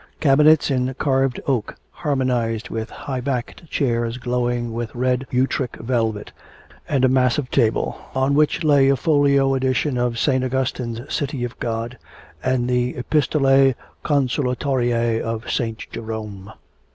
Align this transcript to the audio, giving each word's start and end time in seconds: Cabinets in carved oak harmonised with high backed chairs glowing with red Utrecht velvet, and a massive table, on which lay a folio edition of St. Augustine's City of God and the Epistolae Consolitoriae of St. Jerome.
Cabinets 0.19 0.71
in 0.71 0.91
carved 0.95 1.39
oak 1.45 1.75
harmonised 1.91 2.69
with 2.71 2.89
high 2.89 3.21
backed 3.21 3.69
chairs 3.69 4.17
glowing 4.17 4.73
with 4.73 4.95
red 4.95 5.27
Utrecht 5.29 5.75
velvet, 5.75 6.31
and 6.89 7.05
a 7.05 7.07
massive 7.07 7.51
table, 7.51 7.99
on 8.15 8.33
which 8.33 8.63
lay 8.63 8.89
a 8.89 8.95
folio 8.95 9.53
edition 9.53 9.99
of 9.99 10.17
St. 10.17 10.43
Augustine's 10.43 11.01
City 11.13 11.43
of 11.43 11.59
God 11.59 11.99
and 12.43 12.67
the 12.67 12.95
Epistolae 12.95 13.75
Consolitoriae 14.03 15.21
of 15.23 15.51
St. 15.51 15.85
Jerome. 15.91 16.51